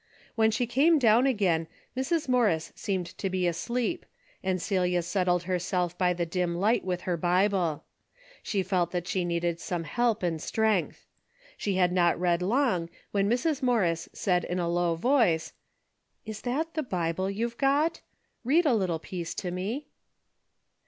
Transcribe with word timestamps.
When 0.33 0.49
she 0.49 0.65
came 0.65 0.97
down 0.97 1.27
again 1.27 1.67
Mrs. 1.95 2.27
Morris 2.27 2.73
seemed 2.75 3.15
to 3.19 3.29
be 3.29 3.45
asleep, 3.45 4.03
and 4.41 4.59
Celia 4.59 5.03
settled 5.03 5.43
herself 5.43 5.95
by 5.95 6.11
the 6.11 6.25
dim 6.25 6.55
light 6.55 6.83
with 6.83 7.01
her 7.01 7.15
Bible. 7.15 7.83
She 8.41 8.63
felt 8.63 8.89
that 8.89 9.07
she 9.07 9.23
needed 9.23 9.59
some 9.59 9.83
help 9.83 10.23
and 10.23 10.41
strength. 10.41 11.05
She 11.55 11.75
had 11.75 11.91
not 11.91 12.19
read 12.19 12.41
long 12.41 12.89
when 13.11 13.29
Mrs. 13.29 13.61
Morris 13.61 14.09
said 14.11 14.43
in 14.43 14.57
a 14.57 14.67
low 14.67 14.95
voice,'' 14.95 15.53
Is 16.25 16.41
that 16.41 16.73
the 16.73 16.81
Bible 16.81 17.29
you've 17.29 17.59
got? 17.59 18.01
Bead 18.43 18.65
a 18.65 18.73
little 18.73 18.97
piece 18.97 19.35
to 19.35 19.51
me." 19.51 19.85